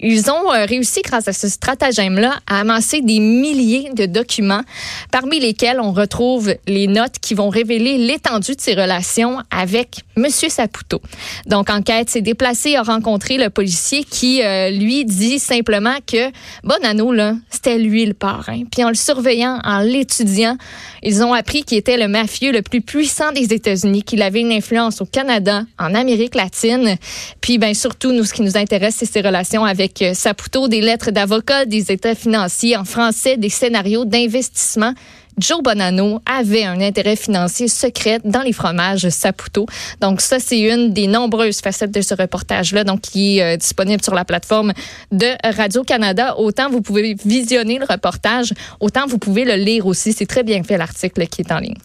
Ils 0.00 0.30
ont 0.30 0.52
euh, 0.52 0.64
réussi, 0.64 1.02
grâce 1.02 1.26
à 1.26 1.32
ce 1.32 1.48
stratagème-là, 1.48 2.38
à 2.46 2.60
amasser 2.60 3.00
des 3.00 3.18
milliers 3.18 3.90
de 3.94 4.06
documents, 4.06 4.62
parmi 5.10 5.40
lesquels 5.40 5.80
on 5.80 5.92
retrouve 5.92 6.54
les 6.66 6.86
notes 6.86 7.18
qui 7.20 7.34
vont 7.34 7.48
révéler 7.48 7.98
l'étendue 7.98 8.54
de 8.54 8.60
ses 8.60 8.74
relations 8.74 9.38
avec 9.50 10.02
Monsieur 10.16 10.48
Saputo. 10.48 11.00
Donc, 11.46 11.70
enquête 11.70 12.10
s'est 12.10 12.20
déplacée, 12.20 12.76
a 12.76 12.82
rencontré 12.82 13.38
le 13.38 13.50
policier 13.50 14.04
qui, 14.04 14.42
euh, 14.42 14.70
lui, 14.70 15.04
dit 15.04 15.38
simplement 15.38 15.96
que 16.06 16.30
Bonanno, 16.62 17.12
là, 17.12 17.34
c'était 17.50 17.78
lui 17.78 18.06
le 18.06 18.14
parrain. 18.14 18.62
Puis 18.70 18.84
en 18.84 18.88
le 18.88 18.94
surveillant, 18.94 19.58
en 19.64 19.80
l'étudiant, 19.80 20.56
ils 21.02 21.22
ont 21.22 21.32
appris 21.32 21.64
qu'il 21.64 21.78
était 21.78 21.96
le 21.96 22.08
mafieux 22.08 22.52
le 22.52 22.62
plus 22.62 22.80
puissant 22.80 23.32
des 23.32 23.52
États-Unis, 23.52 24.02
qu'il 24.04 24.22
avait 24.22 24.40
une 24.40 24.52
influence 24.52 25.00
au 25.00 25.06
Canada, 25.06 25.64
en 25.78 25.94
Amérique 25.94 26.34
latine. 26.34 26.96
Puis, 27.40 27.58
ben 27.58 27.74
surtout, 27.74 28.12
nous, 28.12 28.24
ce 28.24 28.32
qui 28.32 28.42
nous 28.42 28.56
intéresse, 28.56 28.96
c'est 28.98 29.10
ses 29.10 29.20
relations 29.20 29.64
avec 29.64 29.87
Saputo, 30.14 30.68
des 30.68 30.80
lettres 30.80 31.10
d'avocat, 31.10 31.64
des 31.64 31.90
états 31.92 32.14
financiers 32.14 32.76
en 32.76 32.84
français, 32.84 33.36
des 33.36 33.48
scénarios 33.48 34.04
d'investissement. 34.04 34.94
Joe 35.38 35.62
Bonanno 35.62 36.20
avait 36.26 36.64
un 36.64 36.80
intérêt 36.80 37.14
financier 37.14 37.68
secret 37.68 38.18
dans 38.24 38.42
les 38.42 38.52
fromages 38.52 39.08
Saputo. 39.08 39.66
Donc 40.00 40.20
ça, 40.20 40.40
c'est 40.40 40.58
une 40.58 40.92
des 40.92 41.06
nombreuses 41.06 41.60
facettes 41.60 41.92
de 41.92 42.00
ce 42.00 42.14
reportage-là, 42.14 42.84
donc 42.84 43.02
qui 43.02 43.38
est 43.38 43.54
euh, 43.54 43.56
disponible 43.56 44.02
sur 44.02 44.14
la 44.14 44.24
plateforme 44.24 44.72
de 45.12 45.26
Radio-Canada. 45.56 46.36
Autant 46.38 46.70
vous 46.70 46.80
pouvez 46.80 47.14
visionner 47.24 47.78
le 47.78 47.86
reportage, 47.88 48.52
autant 48.80 49.06
vous 49.06 49.18
pouvez 49.18 49.44
le 49.44 49.54
lire 49.54 49.86
aussi. 49.86 50.12
C'est 50.12 50.26
très 50.26 50.42
bien 50.42 50.62
fait 50.64 50.76
l'article 50.76 51.26
qui 51.28 51.42
est 51.42 51.52
en 51.52 51.58
ligne. 51.58 51.78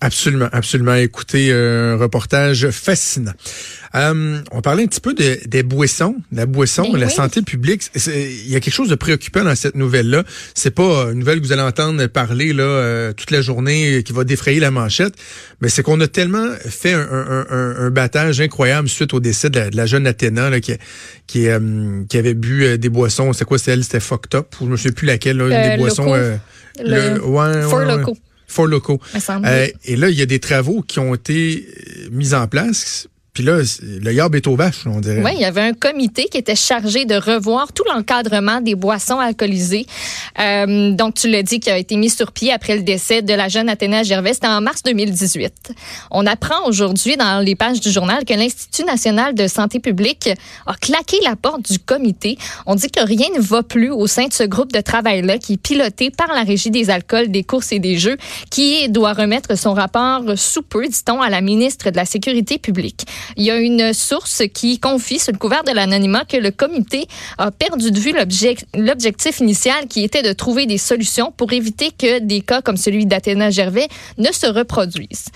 Absolument, 0.00 0.48
absolument. 0.52 0.94
Écoutez, 0.94 1.48
euh, 1.50 1.94
un 1.94 1.98
reportage 1.98 2.68
fascinant. 2.70 3.32
Euh, 3.96 4.40
on 4.52 4.60
parlait 4.60 4.82
un 4.82 4.86
petit 4.86 5.00
peu 5.00 5.14
de, 5.14 5.38
des 5.46 5.62
boissons, 5.62 6.16
la 6.30 6.44
boisson, 6.46 6.90
Ben 6.92 6.98
la 7.00 7.06
oui. 7.06 7.12
santé 7.12 7.40
publique. 7.42 7.82
Il 8.06 8.48
y 8.50 8.54
a 8.56 8.60
quelque 8.60 8.74
chose 8.74 8.88
de 8.90 8.94
préoccupant 8.94 9.42
dans 9.42 9.54
cette 9.54 9.74
nouvelle-là. 9.74 10.22
C'est 10.54 10.70
pas 10.74 11.08
une 11.12 11.20
nouvelle 11.20 11.40
que 11.40 11.46
vous 11.46 11.52
allez 11.52 11.62
entendre 11.62 12.06
parler 12.06 12.52
là 12.52 12.62
euh, 12.64 13.12
toute 13.14 13.30
la 13.30 13.40
journée 13.40 14.02
qui 14.02 14.12
va 14.12 14.24
défrayer 14.24 14.60
la 14.60 14.70
manchette, 14.70 15.14
mais 15.60 15.68
c'est 15.70 15.82
qu'on 15.82 16.00
a 16.00 16.08
tellement 16.08 16.46
fait 16.68 16.92
un, 16.92 17.00
un, 17.10 17.46
un, 17.50 17.76
un 17.86 17.90
battage 17.90 18.40
incroyable 18.40 18.88
suite 18.88 19.14
au 19.14 19.20
décès 19.20 19.48
de 19.50 19.58
la, 19.58 19.70
de 19.70 19.76
la 19.76 19.86
jeune 19.86 20.06
Athéna 20.06 20.50
là, 20.50 20.60
qui, 20.60 20.72
qui, 21.26 21.48
euh, 21.48 22.02
qui 22.08 22.18
avait 22.18 22.34
bu 22.34 22.64
euh, 22.64 22.76
des 22.76 22.88
boissons. 22.90 23.32
C'est 23.32 23.44
quoi, 23.46 23.58
c'est 23.58 23.72
elle? 23.72 23.82
C'était 23.82 24.00
Fucked 24.00 24.34
Up 24.34 24.54
ou 24.60 24.66
je 24.66 24.70
me 24.72 24.76
souviens 24.76 24.92
plus 24.92 25.06
laquelle, 25.06 25.38
là, 25.38 25.44
Euh, 25.44 25.70
des 25.70 25.76
boissons. 25.78 26.12
Euh, 26.14 26.36
Le 26.78 27.24
ouais, 27.24 27.62
Four 27.62 27.78
ouais. 27.78 27.86
Loco. 27.96 28.16
Four 28.46 28.66
Loco. 28.66 29.00
Euh, 29.44 29.66
et 29.86 29.96
là, 29.96 30.10
il 30.10 30.18
y 30.18 30.22
a 30.22 30.26
des 30.26 30.38
travaux 30.38 30.82
qui 30.82 30.98
ont 30.98 31.14
été 31.14 31.66
euh, 31.66 32.08
mis 32.12 32.34
en 32.34 32.46
place. 32.46 33.08
Puis 33.36 33.44
là, 33.44 33.58
le 33.82 34.12
yard 34.14 34.34
est 34.34 34.46
aux 34.46 34.56
vaches, 34.56 34.86
on 34.86 34.98
dirait. 34.98 35.22
Oui, 35.22 35.32
il 35.34 35.42
y 35.42 35.44
avait 35.44 35.60
un 35.60 35.74
comité 35.74 36.24
qui 36.24 36.38
était 36.38 36.56
chargé 36.56 37.04
de 37.04 37.16
revoir 37.16 37.70
tout 37.74 37.82
l'encadrement 37.86 38.62
des 38.62 38.74
boissons 38.74 39.18
alcoolisées. 39.18 39.84
Euh, 40.40 40.92
donc, 40.92 41.16
tu 41.16 41.28
l'as 41.28 41.42
dit, 41.42 41.60
qui 41.60 41.68
a 41.68 41.76
été 41.76 41.98
mis 41.98 42.08
sur 42.08 42.32
pied 42.32 42.50
après 42.50 42.76
le 42.78 42.82
décès 42.82 43.20
de 43.20 43.34
la 43.34 43.48
jeune 43.48 43.68
Athéna 43.68 44.04
Gervais. 44.04 44.32
C'était 44.32 44.46
en 44.46 44.62
mars 44.62 44.82
2018. 44.84 45.74
On 46.10 46.24
apprend 46.24 46.66
aujourd'hui 46.66 47.18
dans 47.18 47.44
les 47.44 47.54
pages 47.56 47.78
du 47.78 47.90
journal 47.90 48.24
que 48.24 48.32
l'Institut 48.32 48.84
national 48.84 49.34
de 49.34 49.46
santé 49.48 49.80
publique 49.80 50.30
a 50.66 50.72
claqué 50.72 51.18
la 51.22 51.36
porte 51.36 51.70
du 51.70 51.78
comité. 51.78 52.38
On 52.64 52.74
dit 52.74 52.88
que 52.88 53.04
rien 53.04 53.28
ne 53.36 53.42
va 53.42 53.62
plus 53.62 53.90
au 53.90 54.06
sein 54.06 54.28
de 54.28 54.32
ce 54.32 54.44
groupe 54.44 54.72
de 54.72 54.80
travail-là 54.80 55.36
qui 55.36 55.52
est 55.52 55.62
piloté 55.62 56.10
par 56.10 56.28
la 56.28 56.42
Régie 56.42 56.70
des 56.70 56.88
alcools, 56.88 57.28
des 57.28 57.44
courses 57.44 57.72
et 57.72 57.80
des 57.80 57.98
jeux, 57.98 58.16
qui 58.50 58.88
doit 58.88 59.12
remettre 59.12 59.58
son 59.58 59.74
rapport 59.74 60.22
sous 60.36 60.62
peu, 60.62 60.88
dit-on, 60.88 61.20
à 61.20 61.28
la 61.28 61.42
ministre 61.42 61.90
de 61.90 61.96
la 61.96 62.06
Sécurité 62.06 62.56
publique. 62.56 63.04
Il 63.36 63.44
y 63.44 63.50
a 63.50 63.56
une 63.56 63.92
source 63.92 64.42
qui 64.52 64.78
confie 64.78 65.18
sous 65.18 65.32
le 65.32 65.38
couvert 65.38 65.64
de 65.64 65.72
l'anonymat 65.72 66.24
que 66.24 66.36
le 66.36 66.50
comité 66.50 67.06
a 67.38 67.50
perdu 67.50 67.90
de 67.90 67.98
vue 67.98 68.12
l'objec- 68.12 68.64
l'objectif 68.74 69.40
initial 69.40 69.86
qui 69.88 70.04
était 70.04 70.22
de 70.22 70.32
trouver 70.32 70.66
des 70.66 70.78
solutions 70.78 71.32
pour 71.36 71.52
éviter 71.52 71.90
que 71.90 72.20
des 72.20 72.40
cas 72.40 72.62
comme 72.62 72.76
celui 72.76 73.06
d'Athéna 73.06 73.50
Gervais 73.50 73.88
ne 74.18 74.30
se 74.32 74.46
reproduisent. 74.46 75.26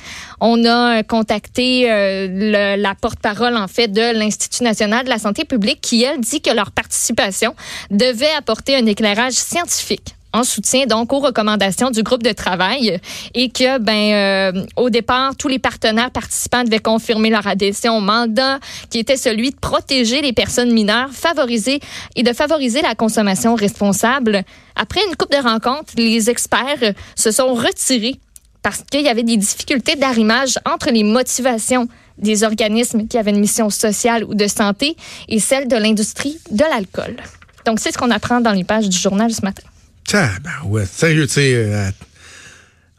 On 0.41 0.65
a 0.65 1.03
contacté 1.03 1.91
euh, 1.91 2.77
la 2.77 2.95
porte-parole 2.95 3.57
en 3.57 3.69
fait 3.69 3.89
de 3.89 4.17
l'Institut 4.19 4.65
national 4.65 5.05
de 5.05 5.11
la 5.11 5.19
santé 5.19 5.45
publique 5.45 5.81
qui 5.81 6.03
elle 6.03 6.21
dit 6.21 6.41
que 6.41 6.51
leur 6.51 6.71
participation 6.71 7.55
devait 7.91 8.33
apporter 8.37 8.77
un 8.77 8.87
éclairage 8.87 9.35
scientifique 9.35 10.15
en 10.33 10.45
soutien 10.45 10.87
donc 10.87 11.13
aux 11.13 11.19
recommandations 11.19 11.91
du 11.91 12.03
groupe 12.03 12.23
de 12.23 12.33
travail 12.33 13.01
et 13.35 13.49
que 13.51 13.79
ben 13.79 14.55
euh, 14.55 14.65
au 14.77 14.91
départ 14.91 15.37
tous 15.37 15.49
les 15.49 15.59
partenaires 15.59 16.11
participants 16.11 16.65
devaient 16.65 16.79
confirmer 16.79 17.31
leur 17.31 17.47
adhésion 17.47 17.97
au 17.97 18.01
mandat 18.01 18.61
qui 18.91 18.99
était 18.99 19.17
celui 19.17 19.51
de 19.51 19.57
protéger 19.57 20.23
les 20.23 20.33
personnes 20.33 20.73
mineures, 20.73 21.11
favoriser 21.13 21.81
et 22.17 22.23
de 22.23 22.33
favoriser 22.33 22.83
la 22.83 22.95
consommation 22.95 23.55
responsable. 23.55 24.43
Après 24.77 25.01
une 25.09 25.17
coupe 25.17 25.33
de 25.33 25.43
rencontres, 25.43 25.93
les 25.97 26.31
experts 26.31 26.95
se 27.17 27.31
sont 27.31 27.55
retirés 27.55 28.19
parce 28.63 28.83
qu'il 28.91 29.03
y 29.03 29.09
avait 29.09 29.23
des 29.23 29.37
difficultés 29.37 29.97
d'arrimage 29.97 30.59
entre 30.67 30.91
les 30.91 31.05
motivations 31.05 31.89
des 32.19 32.45
organismes 32.45 33.07
qui 33.09 33.19
avaient 33.19 33.31
une 33.31 33.41
mission 33.41 33.71
sociale 33.71 34.25
ou 34.25 34.35
de 34.35 34.47
santé 34.47 34.97
et 35.29 35.41
celles 35.41 35.69
de 35.69 35.77
l'industrie 35.77 36.39
de 36.51 36.65
l'alcool. 36.65 37.17
Donc 37.65 37.81
c'est 37.81 37.93
ce 37.93 37.99
qu'on 37.99 38.11
apprend 38.11 38.41
dans 38.41 38.53
les 38.53 38.65
pages 38.65 38.89
du 38.89 38.97
journal 38.97 39.33
ce 39.33 39.43
matin. 39.43 39.63
Ah, 40.13 40.31
ben 40.43 40.69
ouais, 40.69 40.87
sérieux, 40.87 41.27
tu 41.27 41.35
sais, 41.35 41.55
euh, 41.55 41.91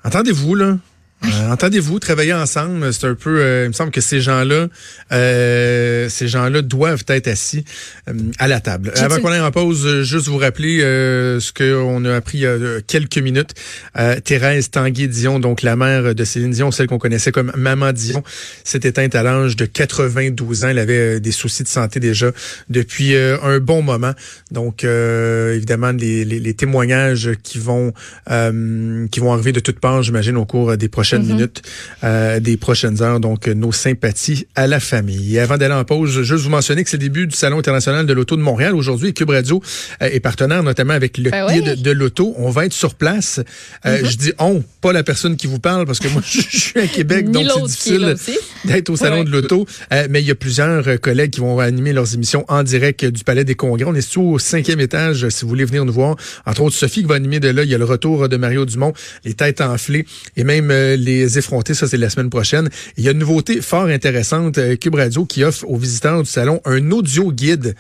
entendez-vous, 0.04 0.56
là? 0.56 0.78
Euh, 1.24 1.52
entendez-vous 1.52 2.00
travailler 2.00 2.34
ensemble, 2.34 2.92
c'est 2.94 3.06
un 3.06 3.16
peu, 3.16 3.40
euh, 3.42 3.66
il 3.66 3.68
me 3.70 3.74
semble 3.74 3.92
que 3.92 4.02
ces 4.02 4.22
gens-là, 4.22 4.68
euh, 5.12 6.10
ces 6.10 6.28
gens-là 6.28 6.62
doivent 6.62 7.04
être 7.08 7.28
assis 7.28 7.64
euh, 8.10 8.14
à 8.40 8.48
la 8.48 8.60
table. 8.60 8.92
Avant 8.96 9.20
qu'on 9.20 9.30
aille 9.30 9.42
en 9.42 9.52
pause, 9.52 9.86
euh, 9.86 10.04
juste 10.04 10.28
vous 10.28 10.38
rappeler 10.38 10.82
euh, 10.82 11.40
ce 11.40 11.54
qu'on 11.54 12.06
a 12.06 12.16
appris 12.16 12.40
il 12.40 12.42
y 12.42 12.48
a 12.48 12.82
quelques 12.86 13.18
minutes. 13.20 13.54
Thérèse 14.24 14.72
Tanguay-Dion, 14.72 15.40
donc 15.40 15.62
la 15.62 15.76
mère 15.76 16.16
de 16.16 16.24
Céline 16.24 16.52
Dion, 16.52 16.72
celle 16.72 16.88
qu'on 16.88 16.98
connaissait 16.98 17.32
comme 17.32 17.52
Maman 17.56 17.94
Dion, 17.94 18.24
s'est 18.64 18.82
éteinte 18.84 19.14
à 19.16 19.24
l'âge 19.24 19.56
de 19.56 19.66
92 19.66 20.64
ans. 20.66 20.70
Elle 20.70 20.80
avait 20.80 21.20
des 21.20 21.32
soucis 21.32 21.64
de 21.64 21.68
santé 21.68 22.00
déjà 22.00 22.32
depuis 22.70 23.16
un 23.16 23.60
bon 23.60 23.82
moment. 23.82 24.14
Donc, 24.52 24.84
euh, 24.84 25.56
évidemment, 25.56 25.92
les, 25.92 26.26
les, 26.26 26.40
les 26.40 26.54
témoignages 26.54 27.32
qui 27.44 27.58
vont 27.58 27.94
euh, 28.30 29.08
qui 29.08 29.20
vont 29.20 29.34
arriver 29.34 29.52
de 29.52 29.60
toutes 29.60 29.80
parts, 29.80 30.04
j'imagine, 30.04 30.38
au 30.38 30.46
cours 30.46 30.78
des 30.78 30.90
prochaines 31.12 31.36
minutes, 31.36 31.62
euh, 32.04 32.40
des 32.40 32.58
prochaines 32.58 33.02
heures. 33.02 33.20
Donc, 33.20 33.48
nos 33.48 33.72
sympathies 33.72 34.48
à 34.56 34.68
la 34.68 34.80
famille. 34.80 35.36
Et 35.36 35.40
avant 35.40 35.58
d'aller 35.58 35.74
en 35.74 35.84
pause, 35.84 36.22
juste 36.22 36.44
vous 36.44 36.50
mentionner 36.50 36.84
que 36.84 36.90
c'est 36.90 36.98
le 36.98 37.04
début 37.04 37.28
du 37.28 37.36
Salon 37.36 37.60
international 37.60 38.06
de 38.06 38.14
l'auto 38.14 38.36
de 38.36 38.42
Montréal 38.42 38.76
aujourd'hui. 38.76 39.14
Cube 39.14 39.30
Radio 39.30 39.62
euh, 40.02 40.10
est 40.12 40.20
partenaire, 40.20 40.64
notamment 40.64 40.94
avec 40.94 41.18
le 41.18 41.30
Ben 41.30 41.48
guide 41.48 41.64
oui. 41.66 41.74
Mm-hmm. 41.74 41.82
de 41.82 41.92
l'auto. 41.92 42.34
On 42.38 42.50
va 42.50 42.66
être 42.66 42.74
sur 42.74 42.96
place. 42.96 43.40
Euh, 43.86 44.00
Je 44.04 44.18
dis 44.18 44.32
on, 44.40 44.64
pas 44.82 44.94
la 44.94 45.04
personne 45.04 45.36
qui 45.36 45.48
vous 45.48 45.60
parle, 45.60 45.86
parce 45.86 46.00
que 46.00 46.08
moi, 46.08 46.22
je 46.26 46.58
suis 46.58 46.80
à 46.80 46.88
Québec, 46.88 47.30
donc 47.30 47.46
c'est 47.68 47.98
difficile 47.98 48.16
d'être 48.66 48.90
au 48.90 48.96
salon 48.96 49.24
de 49.24 49.30
l'auto. 49.30 49.66
Euh, 49.92 50.08
mais 50.10 50.22
il 50.22 50.28
y 50.28 50.32
a 50.32 50.36
plusieurs 50.36 51.00
collègues 51.00 51.32
qui 51.32 51.40
vont 51.42 51.60
animer 51.60 51.94
leurs 51.94 52.14
émissions 52.14 52.46
en 52.48 52.64
direct 52.64 53.06
du 53.06 53.24
Palais 53.24 53.44
des 53.44 53.56
Congrès. 53.56 53.86
On 53.88 53.96
est 53.96 54.02
sous 54.02 54.22
au 54.22 54.40
cinquième 54.40 54.80
étage, 54.80 55.28
si 55.30 55.44
vous 55.44 55.50
voulez 55.50 55.66
venir 55.66 55.86
nous 55.86 55.94
voir. 55.94 56.16
Entre 56.46 56.62
autres, 56.62 56.76
Sophie 56.76 57.02
qui 57.02 57.08
va 57.08 57.16
animer 57.16 57.40
de 57.40 57.50
là. 57.50 57.64
Il 57.64 57.70
y 57.70 57.76
a 57.76 57.78
le 57.78 57.86
retour 57.86 58.30
de 58.30 58.38
Mario 58.38 58.66
Dumont, 58.66 58.94
les 59.26 59.34
têtes 59.34 59.62
enflées 59.62 60.06
et 60.38 60.44
même 60.44 60.72
euh, 60.72 60.96
les 61.04 61.38
effrontés. 61.38 61.74
Ça, 61.74 61.88
c'est 61.88 61.98
la 61.98 62.10
semaine 62.10 62.30
prochaine. 62.30 62.70
Il 62.98 63.04
y 63.04 63.08
a 63.08 63.12
une 63.12 63.20
nouveauté 63.20 63.62
fort 63.62 63.86
intéressante, 63.86 64.58
euh, 64.58 64.76
Cube 64.76 64.96
Radio, 64.96 65.26
qui 65.26 65.44
offre 65.44 65.66
aux 65.68 65.78
visiteurs 65.78 66.24
du 66.24 66.30
salon 66.30 66.62
un 66.66 66.92
audio 66.92 67.32
guide. 67.32 67.76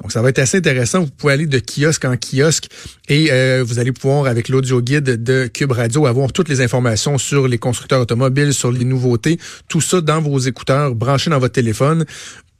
Donc, 0.00 0.12
ça 0.12 0.22
va 0.22 0.30
être 0.30 0.38
assez 0.38 0.58
intéressant. 0.58 1.00
Vous 1.00 1.10
pouvez 1.10 1.34
aller 1.34 1.46
de 1.46 1.60
kiosque 1.60 2.06
en 2.06 2.16
kiosque 2.16 2.68
et 3.08 3.30
euh, 3.30 3.62
vous 3.66 3.78
allez 3.78 3.92
pouvoir, 3.92 4.26
avec 4.26 4.48
l'audio 4.48 4.80
guide 4.80 5.22
de 5.22 5.46
Cube 5.52 5.72
Radio, 5.72 6.06
avoir 6.06 6.32
toutes 6.32 6.48
les 6.48 6.62
informations 6.62 7.18
sur 7.18 7.46
les 7.46 7.58
constructeurs 7.58 8.00
automobiles, 8.00 8.54
sur 8.54 8.72
les 8.72 8.86
nouveautés, 8.86 9.38
tout 9.68 9.82
ça 9.82 10.00
dans 10.00 10.22
vos 10.22 10.38
écouteurs, 10.38 10.94
branchés 10.94 11.28
dans 11.28 11.38
votre 11.38 11.52
téléphone. 11.52 12.06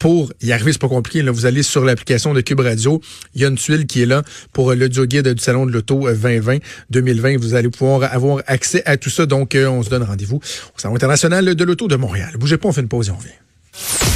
Pour 0.01 0.33
y 0.41 0.51
arriver, 0.51 0.73
c'est 0.73 0.81
pas 0.81 0.89
compliqué. 0.89 1.21
Là, 1.23 1.31
vous 1.31 1.45
allez 1.45 1.63
sur 1.63 1.85
l'application 1.85 2.33
de 2.33 2.41
Cube 2.41 2.61
Radio. 2.61 3.03
Il 3.35 3.43
y 3.43 3.45
a 3.45 3.49
une 3.49 3.57
tuile 3.57 3.87
qui 3.87 4.01
est 4.01 4.07
là 4.07 4.23
pour 4.55 4.71
euh, 4.71 4.75
l'audio 4.75 5.05
guide 5.05 5.29
du 5.29 5.43
Salon 5.43 5.67
de 5.67 5.73
l'Auto 5.73 6.09
euh, 6.09 6.15
2020. 6.15 6.57
2020, 6.89 7.37
vous 7.37 7.55
allez 7.55 7.69
pouvoir 7.69 8.11
avoir 8.11 8.43
accès 8.47 8.83
à 8.87 8.97
tout 8.97 9.11
ça. 9.11 9.27
Donc, 9.27 9.55
euh, 9.55 9.67
on 9.69 9.83
se 9.83 9.91
donne 9.91 10.03
rendez-vous 10.03 10.39
au 10.39 10.79
Salon 10.79 10.97
international 10.97 11.55
de 11.55 11.65
l'Auto 11.65 11.87
de 11.87 11.97
Montréal. 11.97 12.35
Bougez 12.39 12.57
pas, 12.57 12.69
on 12.69 12.73
fait 12.73 12.81
une 12.81 12.89
pause 12.89 13.09
et 13.09 13.11
on 13.11 13.17
revient. 13.17 14.11